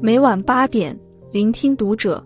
[0.00, 0.96] 每晚八点，
[1.32, 2.24] 聆听读者。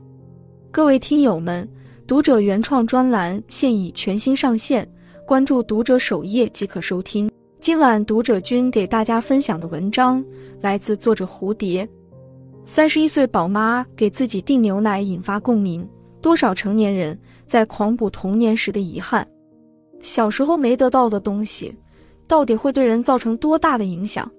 [0.71, 1.67] 各位听友们，
[2.07, 4.87] 读者原创专栏现已全新上线，
[5.26, 7.30] 关注读者首页即可收听。
[7.60, 10.23] 今晚读者君给大家分享的文章
[10.61, 11.89] 来自作者蝴蝶。
[12.62, 15.89] 三十一岁宝妈给自己订牛奶引发共鸣，
[16.20, 19.27] 多少成年人在狂补童年时的遗憾？
[20.02, 21.75] 小时候没得到的东西，
[22.29, 24.30] 到底会对人造成多大的影响？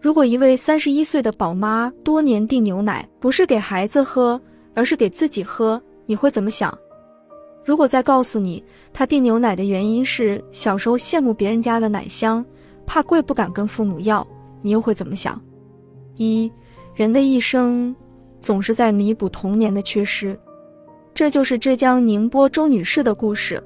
[0.00, 4.40] 如果一位三十一岁的宝妈多年订牛奶，不是给孩子喝，
[4.72, 6.76] 而是给自己喝，你会怎么想？
[7.64, 12.44] 如果再告诉你，她订牛奶的原因是小时候羡慕别人家的奶香，
[12.86, 14.24] 怕贵不敢跟父母要，
[14.62, 15.40] 你又会怎么想？
[16.16, 16.50] 一
[16.94, 17.94] 人的一生
[18.40, 20.38] 总是在弥补童年的缺失，
[21.12, 23.60] 这就是浙江宁波周女士的故事。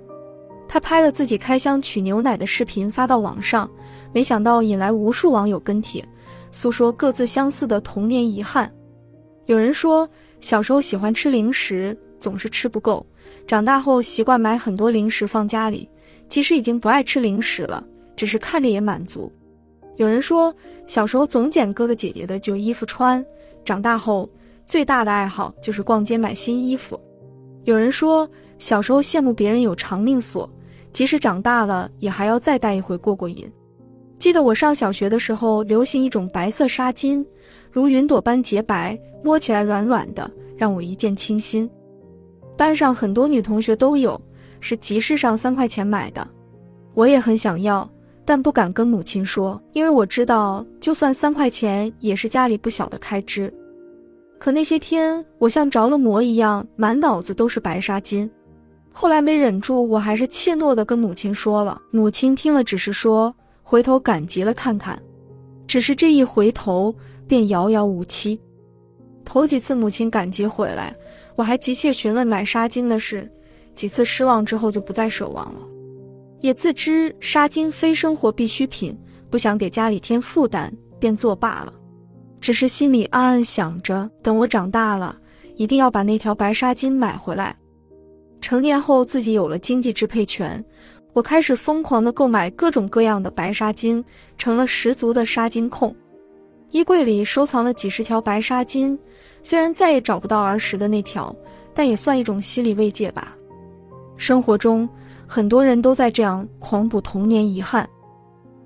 [0.67, 3.71] 她拍了自己开箱取牛奶的视频发到网上，
[4.15, 6.03] 没想到引来无数网友跟帖，
[6.53, 8.73] 诉说各自相似的童年遗憾。
[9.47, 13.05] 有人说，小时候喜欢吃零食，总是吃不够，
[13.45, 15.89] 长大后习惯买很多零食放家里，
[16.29, 17.83] 即使已经不爱吃零食了，
[18.15, 19.33] 只是看着也满足。
[19.97, 20.55] 有人说，
[20.87, 23.25] 小时候总捡哥哥姐姐的旧衣服穿，
[23.65, 24.31] 长大后
[24.67, 27.01] 最大的爱好就是逛街买新衣服。
[27.65, 30.49] 有人说，小时候羡慕别人有长命锁。
[30.93, 33.51] 即使长大了，也还要再戴一回过过瘾。
[34.23, 37.27] 记得我上小学的时候，流行一种白色纱巾，
[37.73, 41.69] 如云朵般洁白，摸起来软软的，让我一见倾心。
[42.57, 44.21] 班上很多女同学都有，
[44.61, 46.25] 是集市上三块钱买的。
[46.95, 47.91] 我也很想要，
[48.25, 53.53] 但不敢跟母亲说，因为我知道，就算三块钱，也是家里不小的开支。
[54.39, 58.31] 可那些天，我像着了魔一样，满脑子都是白纱巾。
[58.93, 61.83] 后来没忍住，我还是怯懦地跟母亲说了。
[61.91, 65.01] 母亲听了，只是说回头赶集了看看，
[65.67, 66.95] 只是这一回头
[67.27, 68.39] 便遥遥无期。
[69.25, 70.95] 头几次母亲赶集回来，
[71.37, 73.31] 我还急切询问买纱巾的事，
[73.75, 75.61] 几次失望之后就不再奢望了。
[76.41, 78.99] 也自知纱巾非生活必需品，
[79.31, 81.73] 不想给家里添负担，便作罢了。
[82.41, 85.17] 只是心里暗暗想着，等我长大了，
[85.55, 87.57] 一定要把那条白纱巾买回来。
[88.41, 90.63] 成年后，自己有了经济支配权，
[91.13, 94.03] 我开始疯狂的购买各种各样的白纱巾，
[94.39, 95.95] 成了十足的纱巾控。
[96.71, 98.99] 衣柜里收藏了几十条白纱巾，
[99.43, 101.35] 虽然再也找不到儿时的那条，
[101.75, 103.37] 但也算一种心理慰藉吧。
[104.17, 104.89] 生活中，
[105.27, 107.87] 很多人都在这样狂补童年遗憾。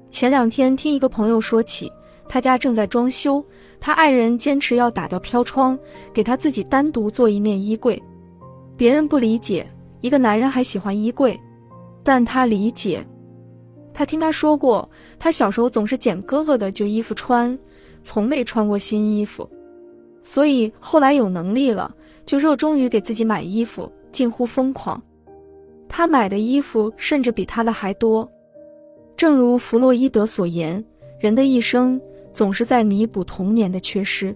[0.09, 1.91] 前两天听一个朋友说起，
[2.29, 3.45] 他家正在装修，
[3.81, 5.77] 他爱人坚持要打掉飘窗，
[6.13, 8.01] 给他自己单独做一面衣柜。
[8.77, 9.67] 别人不理解，
[10.01, 11.39] 一个男人还喜欢衣柜，
[12.07, 13.05] 但他理解。
[13.93, 17.59] 他听他说过，他小时候总是捡哥哥的旧衣服穿，
[18.05, 19.51] 从没穿过新衣服，
[20.23, 21.93] 所以后来有能力了，
[22.25, 25.03] 就热衷于给自己买衣服，近乎疯狂。
[25.89, 28.31] 他买的衣服甚至比他的还多。
[29.17, 30.85] 正如弗洛伊德所言，
[31.19, 32.01] 人的一生
[32.33, 34.33] 总是在弥补童年的缺失，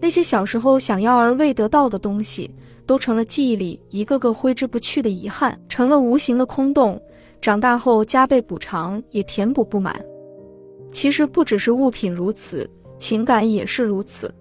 [0.00, 2.50] 那些小时候想要而未得到的东西。
[2.86, 7.00] 都成了记忆里一个个挥之不去的遗憾，成了无形的空洞。
[7.40, 9.94] 长大后加倍补偿也填补不满。
[10.90, 12.68] 其实不只是物品如此，
[12.98, 14.32] 情感也是如此。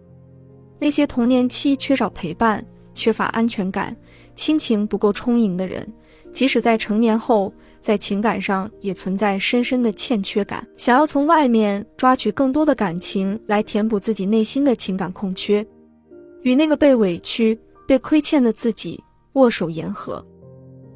[0.80, 3.96] 那些童年期缺少陪伴、缺乏安全感、
[4.36, 5.86] 亲情不够充盈的人，
[6.32, 7.52] 即使在成年后，
[7.82, 15.66] 在情感上也存在深深的欠缺感，想要从外面抓取更多的感情来填补自己内心的情感空缺，
[16.44, 17.60] 与那个被委屈。
[17.88, 19.02] 被亏欠的自己
[19.34, 20.26] 握手言和，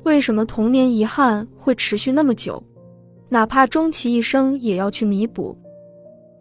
[0.04, 2.62] 为什么童年遗憾会持续那么久？
[3.30, 5.58] 哪怕终其一生也要去弥补。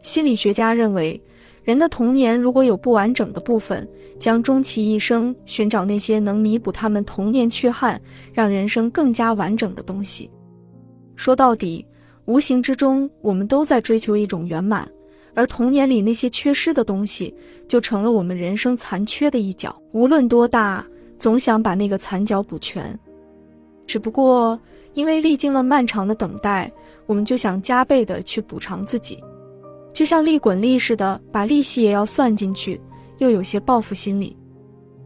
[0.03, 1.21] 心理学家认为，
[1.65, 3.89] 人的童年如果有不完整的部分，
[4.21, 8.01] 将终其一生寻找那些能弥补他们童年缺憾，
[8.33, 10.31] 让人生更加完整的东西。
[11.17, 11.85] 说到底，
[12.27, 14.89] 无形之中，我们都在追求一种圆满。
[15.37, 17.33] 而童年里那些缺失的东西，
[17.69, 19.77] 就成了我们人生残缺的一角。
[19.93, 20.85] 无论多大，
[21.19, 22.99] 总想把那个残角补全。
[23.87, 24.59] 只不过，
[24.95, 26.73] 因为历经了漫长的等待，
[27.05, 29.23] 我们就想加倍的去补偿自己，
[29.93, 32.81] 就像利滚利似的，把利息也要算进去，
[33.19, 34.35] 又有些报复心理。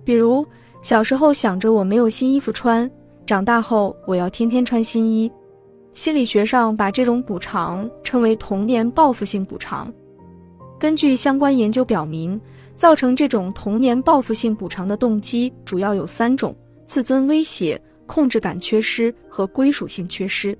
[0.05, 0.47] 比如
[0.81, 2.89] 小时候想着我没有新衣服穿，
[3.27, 5.31] 长大后我要天天穿新衣。
[5.93, 9.93] 心理学上把这种补偿称为童年报复性补偿。
[10.81, 12.41] 根据相关研究表明，
[12.75, 16.57] 造成这种童年报复性补偿的动机主要有三种：
[16.87, 20.59] 自尊威胁、控制感缺失和归属性缺失。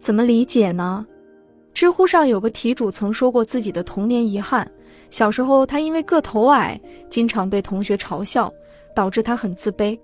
[0.00, 1.06] 怎么理解呢？
[1.74, 4.66] 知乎上有个题主曾说过自己的童年遗憾：
[5.10, 6.80] 小时候他因为个头矮，
[7.10, 8.50] 经常被同学嘲笑，
[8.94, 9.98] 导致他很自卑。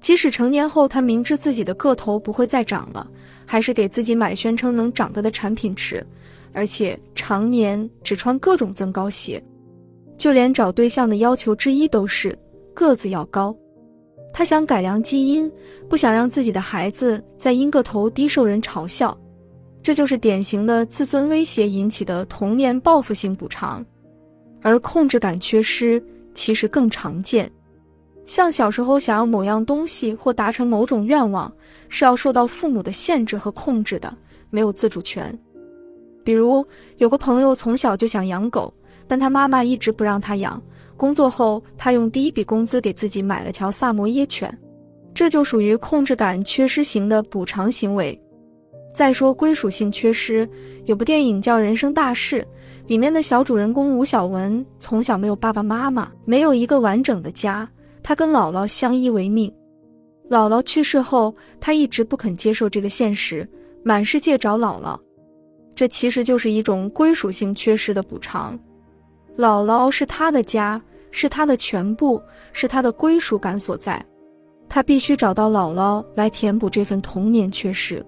[0.00, 3.10] 即使成年后，他明知自己的个头不会再长了，
[3.44, 6.04] 还是给自己买宣称能长得的产品吃，
[6.52, 9.42] 而且常年只穿各种增高鞋。
[10.18, 12.38] 就连找对象的要求之一都是
[12.72, 13.54] 个子要高。
[14.32, 15.50] 他想改良基因，
[15.88, 19.16] 不想让自己的孩子再因个头低受人嘲笑。
[19.82, 23.84] 这就是典型的自尊威胁引起的童年报复性补偿，
[24.60, 26.02] 而控制感缺失
[26.34, 27.50] 其实更常见。
[28.24, 31.52] 像小时候想要某样东西或达成某种愿望，
[31.88, 34.16] 是要受到父母的限制和控制的，
[34.48, 35.36] 没有自主权。
[36.24, 36.64] 比如
[36.98, 38.72] 有个朋友从小就想养狗，
[39.06, 40.60] 但他妈妈一直不让他养。
[40.96, 44.56] 工作后，他用第一笔工资给自己买了条萨摩耶犬，
[45.12, 48.18] 这就属于控制感缺失型的补偿行为。
[48.94, 50.48] 再说归属性缺失，
[50.84, 52.40] 有部电影叫《人生大事》，
[52.86, 57.68] 里面的小主人公吴小文从小没有爸爸妈妈，没有一个完整的家，
[58.02, 59.52] 他跟姥姥相依为命。
[60.30, 63.48] 姥姥去世后，他一直不肯接受这个现实，
[63.82, 64.96] 满世界找姥姥。
[65.82, 68.56] 这其实就是一种归属性缺失的补偿。
[69.36, 70.80] 姥姥是他的家。
[71.10, 74.02] 是他的全部，是他的归属感所在，
[74.68, 78.02] 他必须找到姥姥来填补这份童年缺失。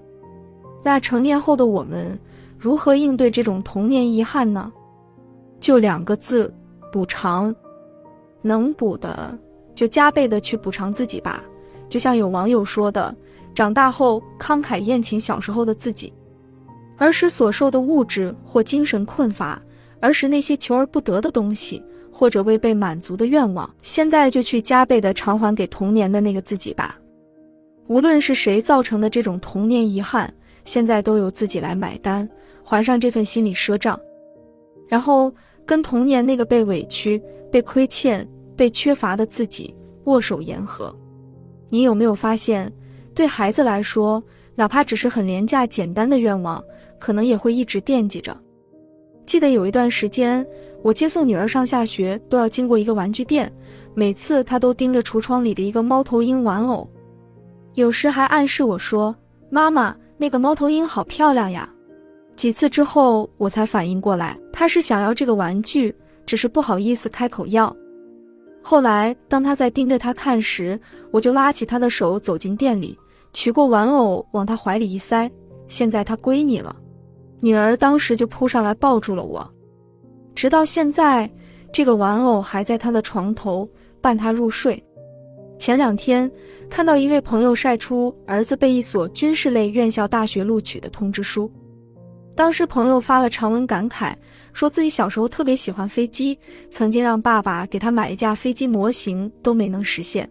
[0.82, 2.19] 那成年后的我们，
[2.56, 4.73] 如何应对这种童年遗憾呢？
[5.61, 6.55] 就两个字：
[6.93, 7.55] 补偿。
[8.41, 9.37] 能补的，
[9.75, 11.44] 就加倍的去补偿自己吧。
[11.91, 13.15] 就像有网友说的
[13.53, 16.11] ：“长大后慷慨宴请小时候的自己，
[16.96, 19.61] 儿时所受的物质或精神困乏，
[20.00, 21.82] 儿时那些求而不得的东西。”
[22.17, 26.96] 或者未被满足的愿望，现在就去加倍的偿还给童年的那个自己吧。
[27.88, 30.32] 无论是谁造成的这种童年遗憾，
[30.64, 32.29] 现在都由自己来买单，
[32.62, 33.99] 还上这份心理赊账，
[34.87, 35.35] 然后
[35.67, 37.20] 跟童年那个被委屈、
[37.50, 38.25] 被亏欠、
[38.55, 39.75] 被缺乏的自己
[40.05, 40.94] 握手言和。
[41.69, 42.73] 你有没有发现，
[43.12, 44.23] 对孩子来说，
[44.55, 46.62] 哪怕只是很廉价简单的愿望，
[47.04, 48.34] 可能也会一直惦记着。
[49.26, 50.46] 记得有一段时间。
[50.82, 53.50] 我接送女儿上下学都要经过一个玩具店，
[53.94, 56.86] 每次她都盯着橱窗里的一个猫头鹰玩偶，
[57.72, 59.16] 有时还暗示我说
[59.48, 61.66] ：“妈妈，那个猫头鹰好漂亮呀。”
[62.36, 65.94] 几次之后，我才反应过来，她是想要这个玩具，
[66.26, 67.74] 只是不好意思开口要。
[68.62, 70.78] 后来，当她在盯着它看时，
[71.10, 72.98] 我就拉起她的手走进店里，
[73.32, 75.30] 取过玩偶往她怀里一塞
[75.66, 76.76] ：“现在它归你了。”
[77.44, 79.46] 女儿当时就扑上来抱住了我。
[80.35, 81.31] 直到现在，
[81.70, 83.69] 这个玩偶还在他的床头
[84.00, 84.82] 伴他入睡。
[85.58, 86.31] 前两天
[86.70, 91.52] 看到一位朋友晒出儿子被一所军事类院校大学录取的通知书，
[92.35, 94.14] 当时朋友发了长文感慨，
[94.55, 96.38] 说自己小时候特别喜欢飞机，
[96.70, 100.26] 曾经让爸爸给他买一架飞机模型都没能实现。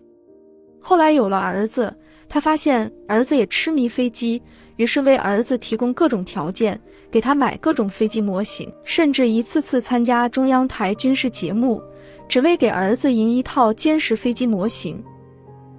[0.81, 1.95] 后来有了儿子，
[2.27, 4.41] 他发现儿子也痴迷飞机，
[4.77, 6.79] 于是为儿子提供各种条件。
[7.11, 11.79] 给他买各种飞机模型，甚至一次次参加中央台军事节目，
[12.27, 14.99] 只为给儿子赢一套歼十飞机模型。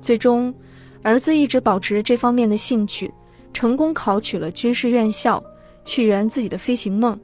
[0.00, 0.54] 最终，
[1.02, 3.12] 儿子一直保持这方面的兴趣，
[3.52, 5.42] 成功考取了军事院校，
[5.84, 7.18] 去圆自己的飞行梦。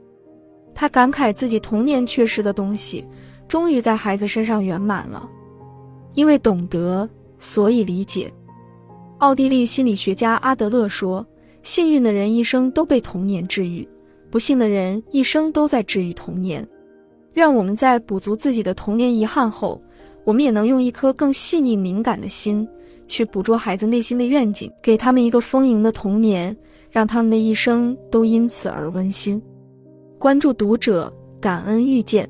[0.75, 3.05] 他感慨自己童年缺失的东西，
[3.47, 5.25] 终于在孩子身上圆满了。
[6.15, 7.09] 因为懂得，
[7.39, 8.29] 所以理解。
[9.21, 11.23] 奥地利心理学家阿德勒说
[11.61, 13.87] ：“幸运的人一生都被童年治愈。”
[14.31, 16.67] 不幸的人一生都在治愈童年，
[17.33, 19.79] 愿我们在补足自己的童年遗憾后，
[20.23, 22.67] 我们也能用一颗更细腻敏感的心，
[23.07, 26.57] 去捕捉孩子内心的愿景，给他们一个丰盈的童年，
[26.89, 29.39] 让他们的一生都因此而温馨。
[30.17, 32.27] 关注读者，感恩遇见。